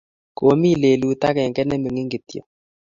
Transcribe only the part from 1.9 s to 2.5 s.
kityo